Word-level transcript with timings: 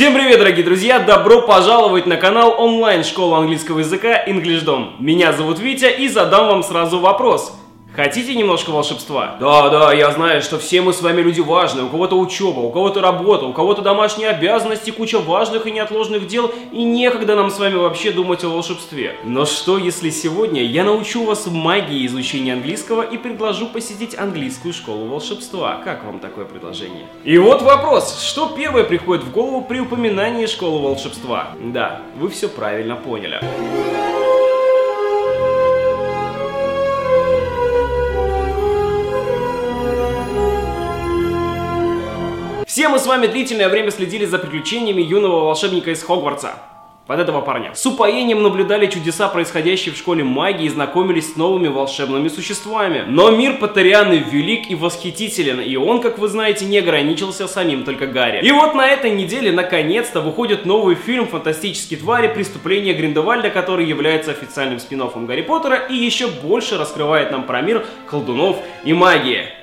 Всем 0.00 0.14
привет, 0.14 0.38
дорогие 0.38 0.64
друзья! 0.64 0.98
Добро 0.98 1.42
пожаловать 1.42 2.06
на 2.06 2.16
канал 2.16 2.54
онлайн-школы 2.58 3.36
английского 3.36 3.80
языка 3.80 4.24
EnglishDom. 4.26 4.92
Меня 4.98 5.34
зовут 5.34 5.58
Витя 5.58 5.90
и 5.90 6.08
задам 6.08 6.46
вам 6.46 6.62
сразу 6.62 7.00
вопрос. 7.00 7.59
Хотите 8.02 8.34
немножко 8.34 8.70
волшебства? 8.70 9.36
Да, 9.38 9.68
да, 9.68 9.92
я 9.92 10.10
знаю, 10.10 10.40
что 10.40 10.58
все 10.58 10.80
мы 10.80 10.94
с 10.94 11.02
вами 11.02 11.20
люди 11.20 11.42
важные. 11.42 11.84
У 11.84 11.90
кого-то 11.90 12.18
учеба, 12.18 12.60
у 12.60 12.70
кого-то 12.70 13.02
работа, 13.02 13.44
у 13.44 13.52
кого-то 13.52 13.82
домашние 13.82 14.30
обязанности, 14.30 14.90
куча 14.90 15.18
важных 15.18 15.66
и 15.66 15.70
неотложных 15.70 16.26
дел, 16.26 16.50
и 16.72 16.82
некогда 16.82 17.36
нам 17.36 17.50
с 17.50 17.58
вами 17.58 17.74
вообще 17.74 18.10
думать 18.10 18.42
о 18.42 18.48
волшебстве. 18.48 19.16
Но 19.24 19.44
что, 19.44 19.76
если 19.76 20.08
сегодня 20.08 20.62
я 20.62 20.84
научу 20.84 21.26
вас 21.26 21.46
магии 21.46 22.06
изучения 22.06 22.54
английского 22.54 23.02
и 23.02 23.18
предложу 23.18 23.66
посетить 23.66 24.16
английскую 24.18 24.72
школу 24.72 25.04
волшебства? 25.04 25.82
Как 25.84 26.02
вам 26.02 26.20
такое 26.20 26.46
предложение? 26.46 27.04
И 27.24 27.36
вот 27.36 27.60
вопрос, 27.60 28.18
что 28.22 28.46
первое 28.56 28.84
приходит 28.84 29.24
в 29.24 29.30
голову 29.30 29.60
при 29.60 29.78
упоминании 29.78 30.46
школы 30.46 30.80
волшебства? 30.80 31.48
Да, 31.62 32.00
вы 32.16 32.30
все 32.30 32.48
правильно 32.48 32.96
поняли. 32.96 33.40
Все 42.70 42.88
мы 42.88 43.00
с 43.00 43.06
вами 43.06 43.26
длительное 43.26 43.68
время 43.68 43.90
следили 43.90 44.24
за 44.26 44.38
приключениями 44.38 45.02
юного 45.02 45.46
волшебника 45.46 45.90
из 45.90 46.04
Хогвартса. 46.04 46.54
Под 47.08 47.18
этого 47.18 47.40
парня. 47.40 47.74
С 47.74 47.84
упоением 47.84 48.44
наблюдали 48.44 48.86
чудеса, 48.86 49.26
происходящие 49.26 49.92
в 49.92 49.98
школе 49.98 50.22
магии, 50.22 50.66
и 50.66 50.68
знакомились 50.68 51.32
с 51.32 51.36
новыми 51.36 51.66
волшебными 51.66 52.28
существами. 52.28 53.02
Но 53.08 53.32
мир 53.32 53.56
Патерианы 53.56 54.24
велик 54.30 54.70
и 54.70 54.76
восхитителен, 54.76 55.60
и 55.60 55.74
он, 55.74 56.00
как 56.00 56.20
вы 56.20 56.28
знаете, 56.28 56.64
не 56.64 56.78
ограничился 56.78 57.48
самим 57.48 57.82
только 57.82 58.06
Гарри. 58.06 58.46
И 58.46 58.52
вот 58.52 58.76
на 58.76 58.86
этой 58.86 59.10
неделе, 59.10 59.50
наконец-то, 59.50 60.20
выходит 60.20 60.64
новый 60.64 60.94
фильм 60.94 61.26
«Фантастические 61.26 61.98
твари. 61.98 62.28
Преступления 62.28 62.92
Гриндевальда», 62.92 63.50
который 63.50 63.84
является 63.84 64.30
официальным 64.30 64.78
спин 64.78 65.02
Гарри 65.26 65.42
Поттера 65.42 65.74
и 65.74 65.96
еще 65.96 66.28
больше 66.28 66.78
раскрывает 66.78 67.32
нам 67.32 67.42
про 67.42 67.62
мир 67.62 67.84
колдунов 68.08 68.58
и 68.84 68.92
магии. 68.92 69.59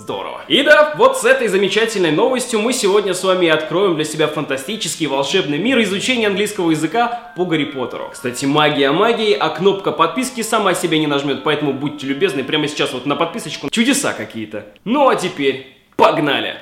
Здорово. 0.00 0.40
И 0.48 0.62
да, 0.62 0.94
вот 0.96 1.18
с 1.18 1.26
этой 1.26 1.48
замечательной 1.48 2.10
новостью 2.10 2.58
мы 2.60 2.72
сегодня 2.72 3.12
с 3.12 3.22
вами 3.22 3.48
откроем 3.48 3.96
для 3.96 4.06
себя 4.06 4.28
фантастический 4.28 5.06
волшебный 5.06 5.58
мир 5.58 5.78
изучения 5.82 6.26
английского 6.26 6.70
языка 6.70 7.32
по 7.36 7.44
Гарри 7.44 7.66
Поттеру. 7.66 8.08
Кстати, 8.10 8.46
магия 8.46 8.92
магии, 8.92 9.34
а 9.34 9.50
кнопка 9.50 9.92
подписки 9.92 10.40
сама 10.40 10.72
себе 10.72 10.98
не 10.98 11.06
нажмет, 11.06 11.44
поэтому 11.44 11.74
будьте 11.74 12.06
любезны 12.06 12.44
прямо 12.44 12.66
сейчас 12.66 12.94
вот 12.94 13.04
на 13.04 13.14
подписочку. 13.14 13.68
Чудеса 13.68 14.14
какие-то. 14.14 14.64
Ну 14.84 15.06
а 15.06 15.16
теперь 15.16 15.76
погнали! 15.96 16.58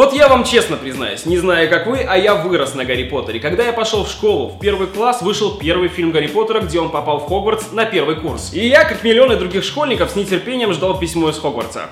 Вот 0.00 0.14
я 0.14 0.28
вам 0.28 0.44
честно 0.44 0.78
признаюсь, 0.78 1.26
не 1.26 1.36
знаю 1.36 1.68
как 1.68 1.86
вы, 1.86 1.98
а 1.98 2.16
я 2.16 2.34
вырос 2.34 2.74
на 2.74 2.86
Гарри 2.86 3.02
Поттере. 3.02 3.38
Когда 3.38 3.66
я 3.66 3.74
пошел 3.74 4.04
в 4.04 4.10
школу, 4.10 4.48
в 4.48 4.58
первый 4.58 4.86
класс 4.86 5.20
вышел 5.20 5.58
первый 5.58 5.90
фильм 5.90 6.10
Гарри 6.10 6.28
Поттера, 6.28 6.60
где 6.60 6.80
он 6.80 6.88
попал 6.88 7.18
в 7.18 7.28
Хогвартс 7.28 7.72
на 7.72 7.84
первый 7.84 8.16
курс. 8.16 8.54
И 8.54 8.66
я, 8.66 8.84
как 8.84 9.04
миллионы 9.04 9.36
других 9.36 9.62
школьников, 9.62 10.10
с 10.12 10.16
нетерпением 10.16 10.72
ждал 10.72 10.98
письмо 10.98 11.28
из 11.28 11.38
Хогвартса 11.38 11.90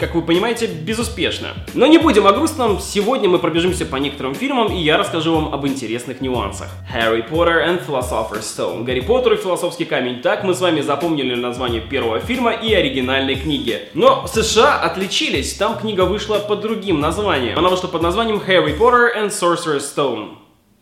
как 0.00 0.14
вы 0.14 0.22
понимаете, 0.22 0.66
безуспешно. 0.66 1.48
Но 1.74 1.86
не 1.86 1.98
будем 1.98 2.26
о 2.26 2.32
грустном, 2.32 2.80
сегодня 2.80 3.28
мы 3.28 3.38
пробежимся 3.38 3.84
по 3.84 3.96
некоторым 3.96 4.34
фильмам, 4.34 4.72
и 4.72 4.80
я 4.80 4.96
расскажу 4.96 5.34
вам 5.34 5.54
об 5.54 5.66
интересных 5.66 6.22
нюансах. 6.22 6.70
Harry 6.92 7.28
Potter 7.28 7.62
and 7.64 7.86
Philosopher's 7.86 8.40
Stone. 8.40 8.84
Гарри 8.84 9.00
Поттер 9.00 9.34
и 9.34 9.36
Философский 9.36 9.84
камень. 9.84 10.22
Так 10.22 10.42
мы 10.42 10.54
с 10.54 10.60
вами 10.60 10.80
запомнили 10.80 11.34
название 11.34 11.82
первого 11.82 12.18
фильма 12.18 12.52
и 12.52 12.72
оригинальной 12.72 13.36
книги. 13.36 13.78
Но 13.92 14.26
США 14.26 14.80
отличились, 14.80 15.54
там 15.54 15.78
книга 15.78 16.06
вышла 16.06 16.38
под 16.38 16.62
другим 16.62 17.00
названием. 17.00 17.58
Она 17.58 17.68
вышла 17.68 17.88
под 17.88 18.00
названием 18.00 18.42
Harry 18.46 18.76
Potter 18.78 19.08
and 19.14 19.28
Sorcerer's 19.28 19.84
Stone. 19.94 20.36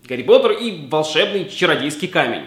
Гарри 0.08 0.22
Поттер 0.22 0.52
и 0.52 0.86
волшебный 0.89 1.48
чародейский 1.48 2.06
камень. 2.06 2.44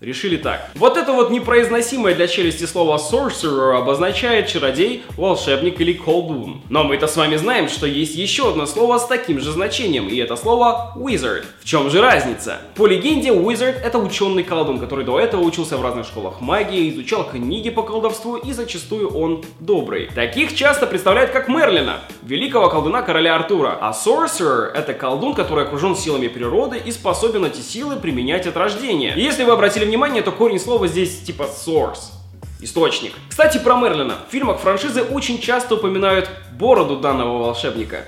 Решили 0.00 0.38
так. 0.38 0.70
Вот 0.76 0.96
это 0.96 1.12
вот 1.12 1.30
непроизносимое 1.30 2.14
для 2.14 2.26
челюсти 2.26 2.64
слово 2.64 2.96
sorcerer 2.96 3.76
обозначает 3.76 4.48
чародей, 4.48 5.02
волшебник 5.18 5.78
или 5.78 5.92
колдун. 5.92 6.62
Но 6.70 6.84
мы-то 6.84 7.06
с 7.06 7.16
вами 7.16 7.36
знаем, 7.36 7.68
что 7.68 7.86
есть 7.86 8.14
еще 8.14 8.48
одно 8.48 8.64
слово 8.64 8.96
с 8.96 9.06
таким 9.06 9.40
же 9.40 9.52
значением, 9.52 10.08
и 10.08 10.16
это 10.16 10.36
слово 10.36 10.94
wizard. 10.96 11.44
В 11.60 11.66
чем 11.66 11.90
же 11.90 12.00
разница? 12.00 12.62
По 12.76 12.86
легенде, 12.86 13.28
wizard 13.28 13.78
это 13.82 13.98
ученый 13.98 14.42
колдун, 14.42 14.78
который 14.78 15.04
до 15.04 15.20
этого 15.20 15.42
учился 15.42 15.76
в 15.76 15.82
разных 15.82 16.06
школах 16.06 16.40
магии, 16.40 16.88
изучал 16.88 17.28
книги 17.28 17.68
по 17.68 17.82
колдовству 17.82 18.36
и 18.36 18.54
зачастую 18.54 19.10
он 19.10 19.44
добрый. 19.58 20.08
Таких 20.14 20.56
часто 20.56 20.86
представляют 20.86 21.30
как 21.30 21.48
Мерлина, 21.48 21.98
великого 22.22 22.70
колдуна 22.70 23.02
короля 23.02 23.36
Артура. 23.36 23.76
А 23.78 23.92
sorcerer 23.92 24.72
это 24.72 24.94
колдун, 24.94 25.34
который 25.34 25.64
окружен 25.64 25.94
силами 25.94 26.28
природы 26.28 26.80
и 26.82 26.90
способен 26.90 27.44
эти 27.44 27.60
силы 27.60 27.96
применять 27.96 28.46
от 28.46 28.56
рождения. 28.56 29.12
И 29.14 29.20
если 29.20 29.44
вы 29.44 29.52
обратили 29.52 29.89
внимание, 29.90 30.22
то 30.22 30.30
корень 30.30 30.60
слова 30.60 30.86
здесь 30.86 31.20
типа 31.20 31.42
source. 31.42 32.12
Источник. 32.60 33.12
Кстати, 33.28 33.58
про 33.58 33.74
Мерлина. 33.74 34.18
В 34.28 34.30
фильмах 34.30 34.60
франшизы 34.60 35.02
очень 35.02 35.40
часто 35.40 35.74
упоминают 35.74 36.30
бороду 36.52 37.00
данного 37.00 37.38
волшебника. 37.38 38.06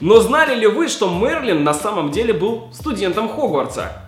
Но 0.00 0.20
знали 0.20 0.54
ли 0.54 0.66
вы, 0.66 0.88
что 0.88 1.10
Мерлин 1.10 1.62
на 1.62 1.74
самом 1.74 2.10
деле 2.10 2.32
был 2.32 2.72
студентом 2.72 3.28
Хогвартса? 3.28 4.05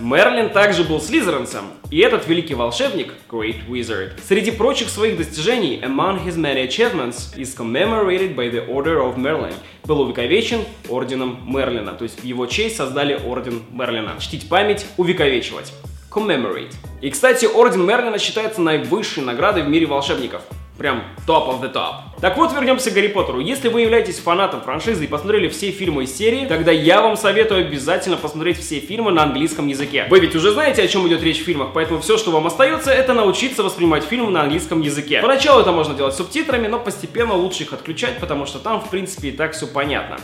Мерлин 0.00 0.50
также 0.50 0.82
был 0.82 1.00
слизеринцем, 1.00 1.66
и 1.88 1.98
этот 2.00 2.26
великий 2.26 2.54
волшебник, 2.54 3.14
Great 3.30 3.68
Wizard, 3.68 4.14
среди 4.26 4.50
прочих 4.50 4.88
своих 4.88 5.16
достижений, 5.16 5.80
among 5.80 6.24
his 6.26 6.36
many 6.36 6.66
achievements, 6.66 7.32
is 7.36 7.54
commemorated 7.56 8.34
by 8.34 8.50
the 8.50 8.66
Order 8.66 8.98
of 8.98 9.16
Merlin, 9.16 9.54
был 9.84 10.00
увековечен 10.00 10.64
орденом 10.88 11.38
Мерлина, 11.46 11.92
то 11.92 12.02
есть 12.02 12.20
в 12.20 12.24
его 12.24 12.46
честь 12.46 12.76
создали 12.76 13.14
орден 13.24 13.62
Мерлина. 13.70 14.16
Чтить 14.18 14.48
память, 14.48 14.84
увековечивать. 14.96 15.72
Commemorate. 16.10 16.74
И, 17.00 17.10
кстати, 17.10 17.46
орден 17.46 17.86
Мерлина 17.86 18.18
считается 18.18 18.60
наивысшей 18.60 19.22
наградой 19.22 19.62
в 19.62 19.68
мире 19.68 19.86
волшебников. 19.86 20.42
Прям 20.78 21.04
top 21.24 21.48
of 21.48 21.60
the 21.62 21.72
top. 21.72 22.20
Так 22.20 22.36
вот, 22.36 22.52
вернемся 22.52 22.90
к 22.90 22.94
Гарри 22.94 23.06
Поттеру. 23.06 23.38
Если 23.38 23.68
вы 23.68 23.82
являетесь 23.82 24.18
фанатом 24.18 24.60
франшизы 24.60 25.04
и 25.04 25.06
посмотрели 25.06 25.48
все 25.48 25.70
фильмы 25.70 26.02
из 26.02 26.16
серии, 26.16 26.46
тогда 26.46 26.72
я 26.72 27.00
вам 27.00 27.16
советую 27.16 27.66
обязательно 27.66 28.16
посмотреть 28.16 28.58
все 28.58 28.80
фильмы 28.80 29.12
на 29.12 29.22
английском 29.22 29.68
языке. 29.68 30.06
Вы 30.10 30.18
ведь 30.18 30.34
уже 30.34 30.50
знаете, 30.50 30.82
о 30.82 30.88
чем 30.88 31.06
идет 31.06 31.22
речь 31.22 31.40
в 31.40 31.44
фильмах, 31.44 31.68
поэтому 31.72 32.00
все, 32.00 32.18
что 32.18 32.32
вам 32.32 32.48
остается, 32.48 32.90
это 32.90 33.14
научиться 33.14 33.62
воспринимать 33.62 34.02
фильмы 34.02 34.32
на 34.32 34.42
английском 34.42 34.80
языке. 34.80 35.20
Поначалу 35.20 35.60
это 35.60 35.70
можно 35.70 35.94
делать 35.94 36.14
субтитрами, 36.14 36.66
но 36.66 36.80
постепенно 36.80 37.34
лучше 37.34 37.62
их 37.62 37.72
отключать, 37.72 38.18
потому 38.18 38.44
что 38.44 38.58
там, 38.58 38.80
в 38.80 38.90
принципе, 38.90 39.28
и 39.28 39.32
так 39.32 39.52
все 39.52 39.68
понятно. 39.68 40.16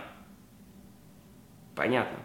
Понятно. 1.77 2.19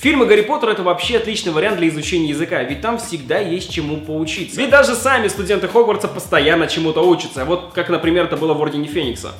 Фильмы 0.00 0.24
Гарри 0.24 0.40
Поттера 0.40 0.70
это 0.70 0.82
вообще 0.82 1.18
отличный 1.18 1.52
вариант 1.52 1.76
для 1.76 1.88
изучения 1.88 2.30
языка, 2.30 2.62
ведь 2.62 2.80
там 2.80 2.96
всегда 2.96 3.38
есть 3.38 3.70
чему 3.70 3.98
поучиться. 3.98 4.58
Ведь 4.58 4.70
даже 4.70 4.94
сами 4.94 5.28
студенты 5.28 5.68
Хогвартса 5.68 6.08
постоянно 6.08 6.68
чему-то 6.68 7.06
учатся, 7.06 7.44
вот 7.44 7.72
как, 7.74 7.90
например, 7.90 8.24
это 8.24 8.38
было 8.38 8.54
в 8.54 8.62
Ордене 8.62 8.88
Феникса. 8.88 9.32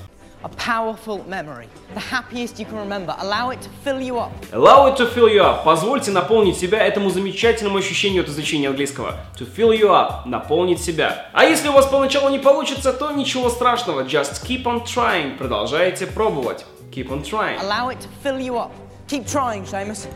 A 0.42 0.50
powerful 0.50 1.26
memory. 1.26 1.66
The 1.94 2.02
happiest 2.10 2.58
you 2.58 2.66
can 2.66 2.78
remember. 2.78 3.14
Allow 3.20 3.50
it 3.50 3.62
to 3.62 3.70
fill 3.82 4.00
you 4.02 4.18
up. 4.18 4.32
Allow 4.52 4.86
it 4.88 4.98
to 4.98 5.06
fill 5.06 5.28
you 5.28 5.40
up. 5.42 5.64
Позвольте 5.64 6.10
наполнить 6.10 6.58
себя 6.58 6.86
этому 6.86 7.08
замечательному 7.08 7.78
ощущению 7.78 8.22
от 8.22 8.28
изучения 8.28 8.68
английского. 8.68 9.16
To 9.38 9.46
fill 9.46 9.70
you 9.70 9.88
up. 9.88 10.26
Наполнить 10.26 10.82
себя. 10.82 11.30
А 11.32 11.44
если 11.44 11.68
у 11.68 11.72
вас 11.72 11.86
поначалу 11.86 12.28
не 12.28 12.38
получится, 12.38 12.92
то 12.92 13.12
ничего 13.12 13.48
страшного. 13.48 14.02
Just 14.02 14.46
keep 14.46 14.64
on 14.64 14.84
trying. 14.84 15.38
Продолжайте 15.38 16.06
пробовать. 16.06 16.66
Keep 16.90 17.08
on 17.08 17.22
trying. 17.22 17.58
Allow 17.60 17.90
it 17.90 17.98
to 17.98 18.08
fill 18.22 18.38
you 18.38 18.56
up. 18.56 18.70
Keep 19.08 19.26
trying, 19.26 19.66
Seamus. 19.66 20.06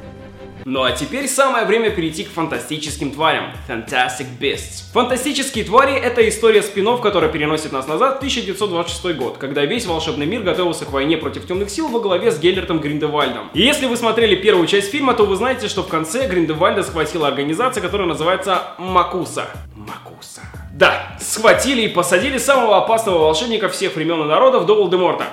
Ну 0.67 0.83
а 0.83 0.93
теперь 0.93 1.29
самое 1.29 1.67
время 1.67 1.91
перейти 1.91 2.25
к 2.25 2.31
фантастическим 2.31 3.11
тварям. 3.11 3.53
Fantastic 3.69 4.27
Beasts. 4.41 4.91
Фантастические 4.95 5.65
твари— 5.65 5.93
это 5.95 6.27
история 6.27 6.63
спинов, 6.63 7.03
которая 7.03 7.31
переносит 7.31 7.71
нас 7.73 7.87
назад 7.87 8.15
в 8.15 8.17
1926 8.19 9.15
год, 9.15 9.37
когда 9.37 9.67
весь 9.67 9.85
волшебный 9.85 10.25
мир 10.25 10.41
готовился 10.41 10.87
к 10.87 10.93
войне 10.93 11.19
против 11.19 11.47
темных 11.47 11.69
сил 11.69 11.89
во 11.89 12.01
главе 12.01 12.31
с 12.31 12.39
Геллертом 12.39 12.81
Гриндевальдом. 12.81 13.51
И 13.53 13.61
если 13.61 13.85
вы 13.85 13.97
смотрели 13.99 14.37
первую 14.37 14.67
часть 14.67 14.91
фильма, 14.91 15.13
то 15.13 15.27
вы 15.27 15.37
знаете, 15.37 15.69
что 15.69 15.83
в 15.83 15.89
конце 15.89 16.27
Гриндевальда 16.27 16.83
схватила 16.83 17.29
организация, 17.29 17.83
которая 17.83 18.09
называется 18.09 18.63
Макуса. 18.79 19.49
Макуса. 19.77 20.41
Да, 20.73 21.19
схватили 21.21 21.83
и 21.83 21.89
посадили 21.89 22.39
самого 22.39 22.79
опасного 22.79 23.19
волшебника 23.19 23.69
всех 23.69 23.97
времен 23.97 24.23
и 24.23 24.25
народов 24.25 24.65
до 24.65 24.75
Волдеморта. 24.77 25.27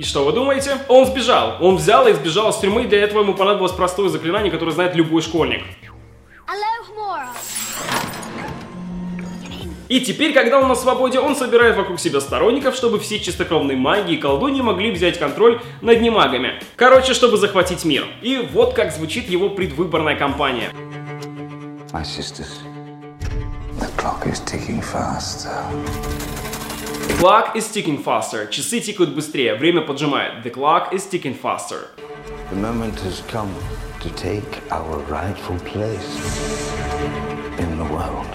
И 0.00 0.02
что 0.02 0.24
вы 0.24 0.32
думаете? 0.32 0.78
Он 0.88 1.04
сбежал. 1.04 1.58
Он 1.60 1.76
взял 1.76 2.08
и 2.08 2.14
сбежал 2.14 2.48
из 2.48 2.56
тюрьмы, 2.56 2.84
для 2.84 3.02
этого 3.02 3.20
ему 3.20 3.34
понадобилось 3.34 3.72
простое 3.72 4.08
заклинание, 4.08 4.50
которое 4.50 4.72
знает 4.72 4.96
любой 4.96 5.20
школьник. 5.20 5.62
И 9.90 10.00
теперь, 10.00 10.32
когда 10.32 10.58
он 10.58 10.68
на 10.68 10.74
свободе, 10.74 11.20
он 11.20 11.36
собирает 11.36 11.76
вокруг 11.76 12.00
себя 12.00 12.22
сторонников, 12.22 12.76
чтобы 12.76 12.98
все 12.98 13.20
чистокровные 13.20 13.76
маги 13.76 14.12
и 14.12 14.16
колдуньи 14.16 14.62
могли 14.62 14.90
взять 14.90 15.18
контроль 15.18 15.60
над 15.82 16.00
немагами. 16.00 16.62
Короче, 16.76 17.12
чтобы 17.12 17.36
захватить 17.36 17.84
мир. 17.84 18.06
И 18.22 18.38
вот 18.54 18.72
как 18.72 18.92
звучит 18.92 19.28
его 19.28 19.50
предвыборная 19.50 20.16
кампания. 20.16 20.70
My 21.92 22.04
sisters, 22.04 22.62
the 23.78 23.90
clock 23.98 24.26
is 24.26 24.40
ticking 24.46 24.80
faster. 24.80 25.52
The 27.09 27.17
clock 27.19 27.55
is 27.55 27.67
ticking 27.71 28.03
faster. 28.03 28.47
Часы 28.49 28.79
тикают 28.79 29.15
быстрее, 29.15 29.55
время 29.55 29.81
поджимает. 29.81 30.43
The 30.43 30.51
clock 30.51 30.93
is 30.93 31.07
ticking 31.07 31.33
faster. 31.33 31.89
The 32.51 32.55
moment 32.55 32.99
has 33.01 33.23
come 33.31 33.49
to 34.01 34.09
take 34.15 34.61
our 34.71 34.99
rightful 35.09 35.57
place 35.59 36.19
in 37.57 37.77
the 37.77 37.85
world. 37.85 38.27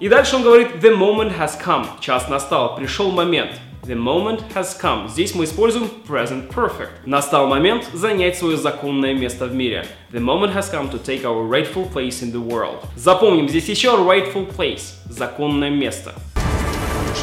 И 0.00 0.08
дальше 0.08 0.36
он 0.36 0.42
говорит 0.42 0.80
The 0.80 0.96
moment 0.96 1.36
has 1.38 1.56
come. 1.62 1.86
Час 2.00 2.28
настал, 2.28 2.76
пришел 2.76 3.10
момент. 3.10 3.52
The 3.84 3.96
moment 3.96 4.44
has 4.54 4.76
come. 4.80 5.08
Здесь 5.08 5.34
мы 5.34 5.44
используем 5.44 5.90
present 6.08 6.48
perfect. 6.48 6.90
Настал 7.04 7.48
момент 7.48 7.84
занять 7.92 8.38
свое 8.38 8.56
законное 8.56 9.12
место 9.12 9.46
в 9.46 9.54
мире. 9.54 9.86
The 10.12 10.20
moment 10.20 10.54
has 10.54 10.70
come 10.70 10.88
to 10.90 10.98
take 10.98 11.24
our 11.24 11.42
rightful 11.42 11.92
place 11.92 12.22
in 12.22 12.32
the 12.32 12.40
world. 12.40 12.84
Запомним, 12.96 13.48
здесь 13.48 13.68
еще 13.68 13.90
rightful 13.96 14.46
place. 14.56 14.94
Законное 15.10 15.70
место. 15.70 16.14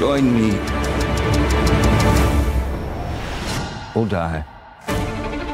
Join 0.01 0.25
me 0.25 0.53
or 3.95 4.09
die. 4.09 4.43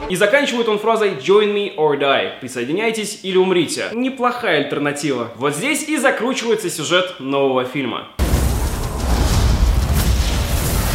И 0.08 0.16
заканчивает 0.16 0.66
он 0.66 0.78
фразой 0.78 1.18
Join 1.18 1.52
me 1.52 1.76
or 1.76 1.98
die. 1.98 2.40
Присоединяйтесь 2.40 3.20
или 3.22 3.36
умрите. 3.36 3.90
Неплохая 3.92 4.64
альтернатива. 4.64 5.30
Вот 5.36 5.54
здесь 5.54 5.86
и 5.88 5.98
закручивается 5.98 6.70
сюжет 6.70 7.20
нового 7.20 7.64
фильма. 7.64 8.08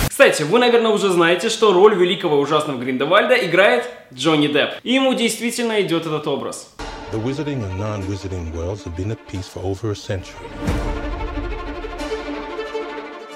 Кстати, 0.10 0.42
вы, 0.42 0.58
наверное, 0.58 0.90
уже 0.92 1.10
знаете, 1.10 1.50
что 1.50 1.72
роль 1.72 1.94
великого 1.94 2.40
ужасного 2.40 2.80
Гриндевальда 2.80 3.36
играет 3.36 3.88
Джонни 4.12 4.48
Депп. 4.48 4.72
И 4.82 4.94
ему 4.94 5.14
действительно 5.14 5.80
идет 5.82 6.08
этот 6.08 6.26
образ. 6.28 6.72
The 7.12 7.24
wizarding 7.24 7.64
and 7.64 7.78
non-wizarding 7.78 8.52
worlds 8.56 8.84
have 8.86 8.98
been 8.98 9.12
at 9.12 9.20
peace 9.28 9.48
for 9.48 9.64
over 9.64 9.92
a 9.92 9.96
century. 9.96 10.34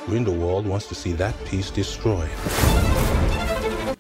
Grindelwald 0.10 0.66
wants 0.66 0.88
to 0.88 0.96
see 0.96 1.14
that 1.14 1.36
peace 1.46 1.70
destroyed. 1.70 2.32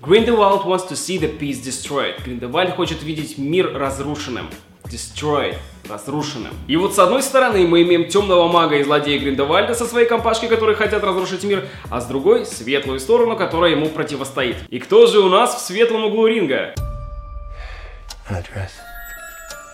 Grindelwald 0.01 0.65
wants 0.65 0.85
to 0.85 0.95
see 0.95 1.19
the 1.19 1.27
peace 1.27 1.59
destroyed. 1.63 2.15
Гриндевальд 2.25 2.75
хочет 2.75 3.03
видеть 3.03 3.37
мир 3.37 3.77
разрушенным. 3.77 4.49
Destroyed. 4.85 5.55
Разрушенным. 5.87 6.51
И 6.67 6.75
вот 6.77 6.95
с 6.95 6.99
одной 6.99 7.21
стороны 7.21 7.67
мы 7.67 7.83
имеем 7.83 8.09
темного 8.09 8.47
мага 8.47 8.77
и 8.77 8.83
злодея 8.83 9.19
Гриндевальда 9.19 9.75
со 9.75 9.85
своей 9.85 10.07
компашкой, 10.07 10.49
которые 10.49 10.75
хотят 10.75 11.03
разрушить 11.03 11.43
мир, 11.43 11.67
а 11.91 12.01
с 12.01 12.07
другой 12.07 12.47
светлую 12.47 12.99
сторону, 12.99 13.37
которая 13.37 13.71
ему 13.71 13.89
противостоит. 13.89 14.55
И 14.69 14.79
кто 14.79 15.05
же 15.05 15.19
у 15.19 15.29
нас 15.29 15.53
в 15.53 15.59
светлом 15.59 16.05
углу 16.05 16.25
ринга? 16.25 16.73
Address. 18.27 18.71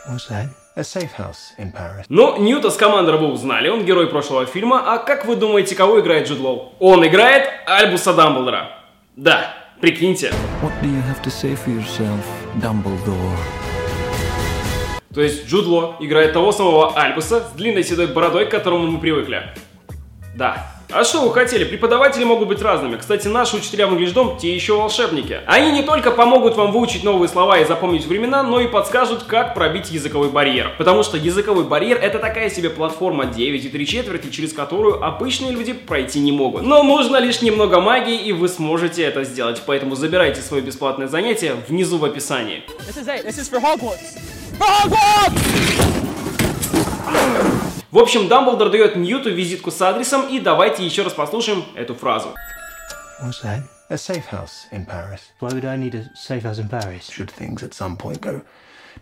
What's 0.10 0.30
that? 0.30 0.50
A 0.78 0.84
safe 0.84 1.12
house 1.18 1.54
in 1.58 1.72
Paris. 1.72 2.04
Ну, 2.10 2.38
Ньюта 2.38 2.70
с 2.70 2.76
Командера 2.76 3.16
вы 3.16 3.32
узнали, 3.32 3.70
он 3.70 3.86
герой 3.86 4.08
прошлого 4.08 4.46
фильма, 4.46 4.84
а 4.94 4.98
как 4.98 5.26
вы 5.26 5.38
думаете, 5.38 5.74
кого 5.74 6.02
играет 6.02 6.28
Джуд 6.28 6.40
Лоу? 6.40 6.74
Он 6.80 7.08
играет 7.08 7.48
Альбуса 7.66 8.14
Дамблдора. 8.14 8.72
Да, 9.16 9.54
прикиньте. 9.80 10.34
What 10.62 10.74
do 10.82 10.90
you 10.90 11.02
have 11.04 11.24
to 11.24 11.30
say 11.30 11.56
for 11.56 11.70
yourself, 11.70 12.20
Dumbledore? 12.62 13.38
То 15.14 15.22
есть 15.22 15.48
Джуд 15.48 15.66
Ло 15.66 15.96
играет 16.02 16.34
того 16.34 16.52
самого 16.52 16.94
Альбуса 16.94 17.40
с 17.40 17.52
длинной 17.54 17.86
седой 17.86 18.08
бородой, 18.08 18.46
к 18.48 18.52
которому 18.52 18.86
мы 18.88 19.00
привыкли. 19.00 19.44
Да. 20.36 20.75
А 20.92 21.04
что 21.04 21.22
вы 21.22 21.34
хотели? 21.34 21.64
Преподаватели 21.66 22.24
могут 22.24 22.48
быть 22.48 22.62
разными. 22.62 22.98
Кстати, 22.98 23.28
наши 23.28 23.58
учителя 23.58 23.88
в 23.88 23.94
Инглишдом 23.94 24.38
те 24.38 24.54
еще 24.54 24.78
волшебники. 24.78 25.42
Они 25.48 25.72
не 25.72 25.84
только 25.84 26.12
помогут 26.12 26.56
вам 26.56 26.72
выучить 26.72 27.04
новые 27.04 27.28
слова 27.28 27.60
и 27.60 27.66
запомнить 27.66 28.06
времена, 28.06 28.44
но 28.44 28.60
и 28.62 28.68
подскажут, 28.68 29.24
как 29.24 29.56
пробить 29.56 29.92
языковой 29.92 30.30
барьер. 30.30 30.74
Потому 30.78 31.04
что 31.04 31.18
языковой 31.18 31.64
барьер 31.64 31.98
это 31.98 32.20
такая 32.20 32.50
себе 32.50 32.70
платформа 32.70 33.26
9 33.26 33.66
и 33.66 33.70
3 33.70 33.88
четверти, 33.88 34.30
через 34.30 34.54
которую 34.54 35.04
обычные 35.04 35.52
люди 35.52 35.74
пройти 35.74 36.20
не 36.20 36.32
могут. 36.32 36.62
Но 36.64 36.84
нужно 36.84 37.18
лишь 37.18 37.42
немного 37.42 37.82
магии, 37.82 38.22
и 38.22 38.32
вы 38.32 38.48
сможете 38.48 39.04
это 39.04 39.24
сделать. 39.24 39.62
Поэтому 39.66 39.96
забирайте 39.96 40.42
свое 40.42 40.62
бесплатное 40.62 41.08
занятие 41.08 41.56
внизу 41.68 41.98
в 41.98 42.06
описании. 42.06 42.64
This 42.88 43.04
is 43.04 43.08
it. 43.08 43.26
This 43.26 43.40
is 43.40 43.50
for 43.50 43.60
Hogwarts. 43.60 44.18
For 44.58 44.68
Hogwarts! 44.68 45.75
В 47.96 47.98
общем, 47.98 48.28
Дамблдор 48.28 48.72
дает 48.72 48.98
Ньюту 48.98 49.30
визитку 49.30 49.72
с 49.72 49.82
адресом, 49.82 50.28
и 50.28 50.42
давайте 50.42 50.84
еще 50.84 51.04
раз 51.04 51.14
послушаем 51.14 51.64
эту 51.76 51.96
фразу. 51.96 52.28
What's 53.22 53.42
that? 53.42 53.62
A 53.88 53.98
safe 54.00 54.26
house 54.26 54.66
in 54.72 54.86
Paris. 54.86 55.32
Why 55.40 55.54
would 55.54 55.64
I 55.64 55.76
need 55.76 55.94
a 55.94 56.10
safe 56.16 56.42
house 56.42 56.58
in 56.58 56.70
Paris? 56.70 57.08
Should 57.12 57.30
things 57.30 57.62
at 57.62 57.76
some 57.76 57.98
point 57.98 58.20
go 58.20 58.42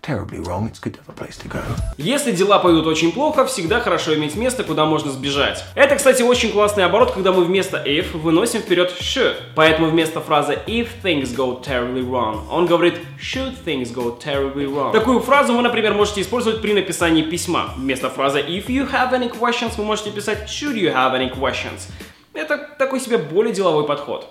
terribly 0.01 0.39
wrong, 0.39 0.67
it's 0.67 0.79
good 0.79 0.93
to 0.95 0.99
have 0.99 1.07
a 1.07 1.13
place 1.13 1.37
to 1.37 1.47
go. 1.47 1.61
Если 1.97 2.33
дела 2.33 2.59
пойдут 2.59 2.85
очень 2.85 3.13
плохо, 3.13 3.45
всегда 3.45 3.79
хорошо 3.79 4.13
иметь 4.15 4.35
место, 4.35 4.65
куда 4.65 4.85
можно 4.85 5.09
сбежать. 5.09 5.63
Это, 5.75 5.95
кстати, 5.95 6.21
очень 6.21 6.51
классный 6.51 6.83
оборот, 6.83 7.13
когда 7.13 7.31
мы 7.31 7.45
вместо 7.45 7.77
if 7.77 8.11
выносим 8.11 8.59
вперед 8.59 8.91
should. 8.99 9.37
Поэтому 9.55 9.89
вместо 9.89 10.19
фразы 10.19 10.59
if 10.67 10.89
things 11.01 11.33
go 11.33 11.61
terribly 11.63 12.03
wrong, 12.03 12.45
он 12.51 12.65
говорит 12.65 12.99
should 13.17 13.55
things 13.63 13.93
go 13.93 14.19
terribly 14.19 14.65
wrong. 14.65 14.91
Такую 14.91 15.21
фразу 15.21 15.53
вы, 15.53 15.61
например, 15.61 15.93
можете 15.93 16.21
использовать 16.21 16.61
при 16.61 16.73
написании 16.73 17.23
письма. 17.23 17.73
Вместо 17.77 18.09
фразы 18.09 18.41
if 18.41 18.67
you 18.67 18.91
have 18.91 19.13
any 19.13 19.31
questions 19.31 19.75
вы 19.77 19.85
можете 19.85 20.11
писать 20.11 20.49
should 20.49 20.75
you 20.75 20.93
have 20.93 21.13
any 21.13 21.33
questions. 21.33 21.87
Это 22.33 22.57
такой 22.79 22.99
себе 22.99 23.17
более 23.17 23.53
деловой 23.53 23.85
подход. 23.85 24.29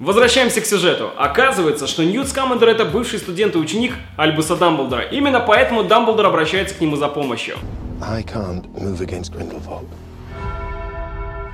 Возвращаемся 0.00 0.60
к 0.60 0.66
сюжету. 0.66 1.10
Оказывается, 1.16 1.86
что 1.86 2.04
Ньют 2.04 2.28
Скамандер 2.28 2.68
это 2.68 2.84
бывший 2.84 3.18
студент 3.18 3.54
и 3.54 3.58
ученик 3.58 3.92
Альбуса 4.16 4.56
Дамблдора. 4.56 5.02
Именно 5.02 5.40
поэтому 5.40 5.84
Дамблдор 5.84 6.26
обращается 6.26 6.74
к 6.74 6.80
нему 6.80 6.96
за 6.96 7.08
помощью. 7.08 7.56
I 8.02 8.22
can't 8.22 8.64
move 8.74 9.00
against 9.00 9.32
Grindelwald. 9.32 9.86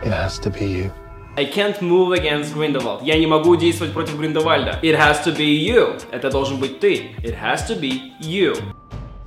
It 0.04 0.12
has 0.12 0.38
to 0.40 0.50
be 0.50 0.66
you. 0.66 0.92
I 1.36 1.44
can't 1.44 1.82
move 1.82 2.12
against 2.12 2.54
Grindelwald. 2.54 3.02
Я 3.02 3.18
не 3.18 3.26
могу 3.26 3.56
действовать 3.56 3.92
против 3.92 4.16
Гриндевальда. 4.18 4.78
It 4.82 4.96
has 4.96 5.22
to 5.24 5.36
be 5.36 5.46
you. 5.46 6.00
Это 6.10 6.30
должен 6.30 6.58
быть 6.58 6.80
ты. 6.80 7.10
It 7.22 7.36
has 7.42 7.66
to 7.68 7.78
be 7.78 8.12
you. 8.20 8.54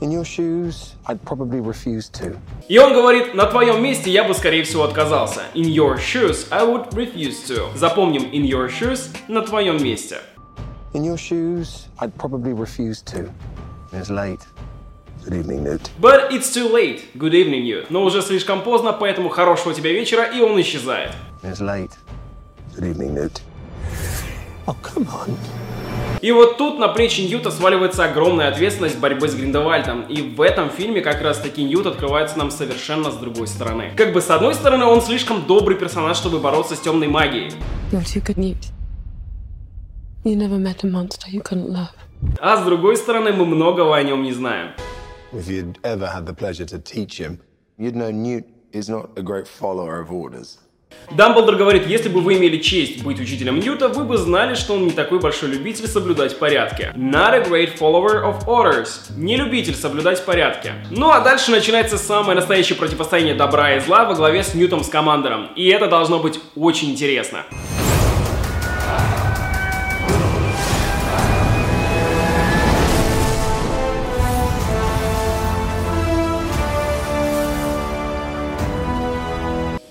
In 0.01 0.11
your 0.11 0.25
shoes, 0.25 0.97
I'd 1.07 1.25
probably 1.25 1.61
refuse 1.61 2.11
to. 2.11 2.37
И 2.69 2.79
он 2.79 2.93
говорит, 2.93 3.35
на 3.35 3.47
твоем 3.47 3.83
месте 3.83 4.11
я 4.11 4.25
бы 4.25 4.35
скорее 4.35 4.65
всего 4.65 4.85
отказался. 4.85 5.43
In 5.55 5.65
your 5.65 5.99
shoes, 5.99 6.47
I 6.51 6.63
would 6.65 6.93
refuse 6.95 7.43
to. 7.49 7.75
Запомним, 7.77 8.31
in 8.33 8.45
your 8.45 8.69
shoes, 8.69 9.09
на 9.29 9.43
твоем 9.43 9.83
месте. 9.83 10.19
In 10.93 11.05
your 11.05 11.17
shoes, 11.17 11.87
I'd 11.99 12.15
probably 12.17 12.53
refuse 12.53 13.03
to. 13.03 13.31
It's 13.93 14.11
late. 14.11 14.41
Good 15.25 15.35
evening, 15.35 15.65
Newt. 15.65 15.91
But 16.01 16.33
it's 16.33 16.53
too 16.53 16.69
late. 16.69 17.17
Good 17.17 17.33
evening, 17.33 17.65
you. 17.65 17.87
Но 17.89 18.05
уже 18.05 18.21
слишком 18.21 18.63
поздно, 18.63 18.93
поэтому 18.93 19.31
хорошего 19.31 19.73
тебе 19.73 19.95
вечера, 19.95 20.25
и 20.25 20.41
он 20.41 20.61
исчезает. 20.61 21.13
It's 21.43 21.61
late. 21.61 21.93
Good 22.77 22.85
evening, 22.85 23.15
Newt. 23.15 23.41
Oh, 24.67 24.77
come 24.83 25.07
on. 25.07 25.37
И 26.22 26.34
вот 26.34 26.58
тут 26.58 26.80
на 26.80 26.90
плечи 26.90 27.22
Ньюта 27.22 27.50
сваливается 27.50 28.04
огромная 28.04 28.50
ответственность 28.50 29.00
борьбы 29.00 29.30
с 29.30 29.36
Гриндевальдом. 29.36 30.02
И 30.02 30.22
в 30.22 30.42
этом 30.42 30.70
фильме 30.70 31.02
как 31.02 31.22
раз 31.22 31.40
таки 31.40 31.64
Ньют 31.64 31.86
открывается 31.86 32.38
нам 32.38 32.52
совершенно 32.52 33.10
с 33.10 33.16
другой 33.16 33.48
стороны. 33.48 33.94
Как 33.96 34.12
бы 34.12 34.22
с 34.22 34.30
одной 34.30 34.54
стороны 34.54 34.84
он 34.84 35.02
слишком 35.02 35.46
добрый 35.48 35.78
персонаж, 35.78 36.18
чтобы 36.18 36.40
бороться 36.40 36.76
с 36.76 36.80
темной 36.80 37.08
магией. 37.08 37.54
А 42.42 42.58
с 42.58 42.66
другой 42.66 42.98
стороны 42.98 43.32
мы 43.32 43.46
многого 43.46 43.96
о 43.96 44.04
нем 44.04 44.24
не 44.24 44.34
знаем. 44.34 44.72
If 45.32 45.48
you'd 45.48 45.80
ever 45.84 46.08
had 46.08 46.26
the 46.26 46.34
pleasure 46.34 46.66
to 46.66 46.80
teach 46.80 47.18
him, 47.20 47.40
you'd 47.78 47.96
know 47.96 48.12
Newt 48.12 48.46
is 48.74 48.90
not 48.90 49.12
a 49.16 49.22
great 49.22 49.48
follower 49.48 50.02
of 50.02 50.12
orders. 50.12 50.58
Дамблдор 51.12 51.56
говорит, 51.56 51.88
если 51.88 52.08
бы 52.08 52.22
вы 52.22 52.38
имели 52.38 52.58
честь 52.58 53.04
быть 53.04 53.20
учителем 53.20 53.60
Ньюта, 53.60 53.90
вы 53.90 54.04
бы 54.04 54.18
знали, 54.18 54.54
что 54.54 54.74
он 54.74 54.86
не 54.86 54.92
такой 54.92 55.20
большой 55.20 55.50
любитель 55.50 55.88
соблюдать 55.88 56.38
порядки. 56.38 56.92
Not 56.96 57.34
a 57.34 57.44
great 57.44 57.78
follower 57.78 58.24
of 58.24 58.46
orders. 58.46 59.12
Не 59.18 59.36
любитель 59.36 59.76
соблюдать 59.76 60.24
порядки. 60.24 60.74
Ну 60.92 61.10
а 61.10 61.20
дальше 61.22 61.52
начинается 61.52 61.98
самое 61.98 62.36
настоящее 62.36 62.78
противостояние 62.78 63.34
добра 63.34 63.76
и 63.76 63.80
зла 63.80 64.06
во 64.06 64.14
главе 64.14 64.44
с 64.44 64.54
Ньютом 64.54 64.84
с 64.84 64.90
командором. 64.90 65.50
И 65.56 65.68
это 65.68 65.88
должно 65.88 66.20
быть 66.20 66.40
очень 66.56 66.92
интересно. 66.92 67.46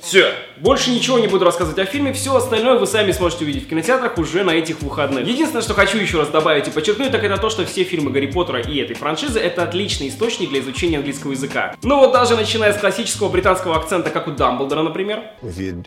Все, 0.09 0.33
больше 0.57 0.91
ничего 0.91 1.19
не 1.19 1.29
буду 1.29 1.45
рассказывать 1.45 1.79
о 1.79 1.85
фильме, 1.85 2.15
все 2.15 2.35
остальное 2.35 2.79
вы 2.79 2.87
сами 2.87 3.13
сможете 3.13 3.45
увидеть 3.45 3.67
в 3.67 3.69
кинотеатрах 3.69 4.17
уже 4.17 4.43
на 4.43 4.53
этих 4.53 4.81
выходных. 4.81 5.27
Единственное, 5.27 5.61
что 5.61 5.75
хочу 5.75 5.99
еще 5.99 6.19
раз 6.19 6.29
добавить 6.31 6.67
и 6.67 6.71
подчеркнуть, 6.71 7.13
так 7.13 7.23
это 7.23 7.37
то, 7.37 7.51
что 7.51 7.67
все 7.67 7.85
фильмы 7.85 8.11
Гарри 8.11 8.29
Поттера 8.29 8.59
и 8.63 8.79
этой 8.79 8.97
франшизы 8.97 9.39
это 9.39 9.65
отличный 9.65 10.09
источник 10.09 10.49
для 10.49 10.61
изучения 10.61 10.97
английского 10.97 11.33
языка. 11.33 11.75
Ну 11.83 11.99
вот 11.99 12.15
даже 12.15 12.37
начиная 12.37 12.73
с 12.73 12.79
классического 12.79 13.29
британского 13.29 13.77
акцента, 13.77 14.09
как 14.09 14.29
у 14.29 14.31
Дамблдора, 14.31 14.83
например. 14.83 15.25
Him, 15.43 15.85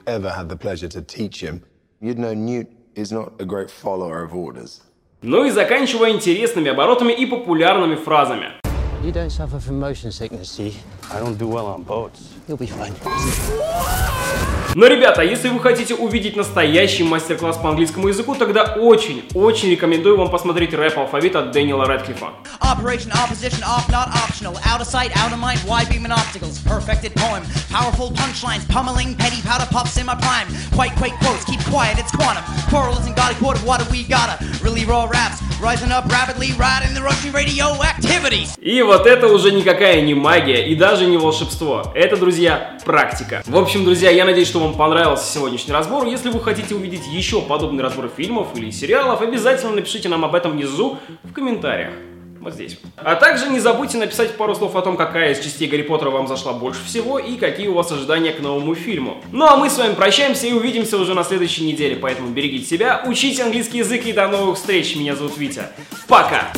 know. 3.09 3.31
Ну 5.23 5.45
и 5.45 5.49
заканчивая 5.49 6.11
интересными 6.11 6.69
оборотами 6.69 7.11
и 7.11 7.25
популярными 7.25 7.95
фразами. 7.95 8.51
You 9.03 9.11
don't 9.11 9.31
suffer 9.31 9.57
from 9.57 9.79
motion 9.79 10.11
sickness, 10.11 10.55
do 10.55 10.65
you? 10.65 11.00
I 11.13 11.19
don't 11.19 11.37
do 11.37 11.47
well 11.47 11.65
on 11.65 11.83
boats. 11.83 12.21
You'll 12.47 12.57
be 12.57 12.67
fine. 12.67 12.93
Но, 14.73 14.87
ребята, 14.87 15.21
если 15.21 15.49
вы 15.49 15.59
хотите 15.59 15.93
увидеть 15.95 16.37
настоящий 16.37 17.03
мастер-класс 17.03 17.57
по 17.57 17.69
английскому 17.69 18.07
языку, 18.07 18.35
тогда 18.35 18.63
очень-очень 18.63 19.69
рекомендую 19.69 20.17
вам 20.17 20.29
посмотреть 20.29 20.73
рэп-алфавит 20.73 21.35
от 21.35 21.51
Дэниела 21.51 21.85
Рэдклиффа. 21.85 22.29
Operation, 22.61 23.11
opposition, 23.11 23.61
off, 23.63 23.89
not 23.89 24.07
optional. 24.15 24.55
Out 24.63 24.79
of 24.79 24.87
sight, 24.87 25.11
out 25.17 25.33
of 25.33 25.39
mind, 25.39 25.59
wide 25.67 25.89
beaming 25.89 26.13
obstacles. 26.13 26.59
Perfected 26.59 27.13
poem. 27.15 27.43
Powerful 27.69 28.11
punchlines, 28.11 28.65
pummeling 28.69 29.13
petty 29.17 29.41
powder 29.41 29.67
puffs 29.69 29.97
in 29.97 30.05
my 30.05 30.15
prime. 30.15 30.47
Quite, 30.73 30.95
quite 30.95 31.19
quotes, 31.19 31.43
keep 31.43 31.59
quiet, 31.65 31.99
it's 31.99 32.11
quantum. 32.15 32.43
Coral 32.69 32.97
isn't 32.97 33.17
got 33.17 33.35
a 33.35 33.45
of 33.45 33.65
what 33.65 33.83
we 33.91 34.05
gotta. 34.07 34.39
Really 34.63 34.85
raw 34.85 35.03
raps, 35.03 35.41
rising 35.59 35.91
up 35.91 36.05
rapidly, 36.05 36.53
riding 36.55 36.93
the 36.93 37.01
Russian 37.01 37.33
radioactivity. 37.33 38.47
И 38.61 38.81
вот 38.83 39.05
это 39.05 39.27
уже 39.27 39.51
никакая 39.51 39.99
не 40.01 40.13
магия 40.13 40.65
и 40.65 40.75
даже 40.75 41.00
не 41.05 41.17
волшебство. 41.17 41.91
Это, 41.95 42.17
друзья, 42.17 42.77
практика. 42.85 43.43
В 43.45 43.57
общем, 43.57 43.83
друзья, 43.83 44.09
я 44.09 44.25
надеюсь, 44.25 44.47
что 44.47 44.59
вам 44.59 44.73
понравился 44.73 45.31
сегодняшний 45.31 45.73
разбор. 45.73 46.05
Если 46.05 46.29
вы 46.29 46.39
хотите 46.39 46.75
увидеть 46.75 47.07
еще 47.11 47.41
подобные 47.41 47.83
разборы 47.83 48.09
фильмов 48.15 48.49
или 48.55 48.71
сериалов, 48.71 49.21
обязательно 49.21 49.73
напишите 49.73 50.09
нам 50.09 50.25
об 50.25 50.35
этом 50.35 50.51
внизу 50.51 50.97
в 51.23 51.33
комментариях. 51.33 51.93
Вот 52.41 52.55
здесь. 52.55 52.79
А 52.97 53.15
также 53.15 53.49
не 53.49 53.59
забудьте 53.59 53.97
написать 53.99 54.35
пару 54.35 54.55
слов 54.55 54.75
о 54.75 54.81
том, 54.81 54.97
какая 54.97 55.31
из 55.33 55.39
частей 55.39 55.67
Гарри 55.67 55.83
Поттера 55.83 56.09
вам 56.09 56.27
зашла 56.27 56.53
больше 56.53 56.83
всего 56.83 57.19
и 57.19 57.35
какие 57.35 57.67
у 57.67 57.75
вас 57.75 57.91
ожидания 57.91 58.31
к 58.31 58.39
новому 58.39 58.73
фильму. 58.73 59.23
Ну 59.31 59.45
а 59.45 59.57
мы 59.57 59.69
с 59.69 59.77
вами 59.77 59.93
прощаемся 59.93 60.47
и 60.47 60.53
увидимся 60.53 60.97
уже 60.97 61.13
на 61.13 61.23
следующей 61.23 61.65
неделе, 61.65 61.95
поэтому 61.97 62.29
берегите 62.29 62.65
себя, 62.65 63.03
учите 63.05 63.43
английский 63.43 63.77
язык 63.77 64.05
и 64.07 64.11
до 64.11 64.27
новых 64.27 64.57
встреч. 64.57 64.95
Меня 64.95 65.15
зовут 65.15 65.37
Витя. 65.37 65.67
Пока! 66.07 66.51